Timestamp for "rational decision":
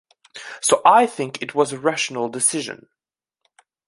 1.79-2.87